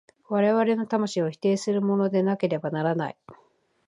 [0.29, 3.17] 我々の魂を否定するものでなければならない。